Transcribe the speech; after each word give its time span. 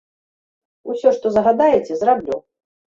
Усё, 0.93 1.09
што 1.19 1.27
загадаеце, 1.37 1.93
зраблю. 2.03 2.45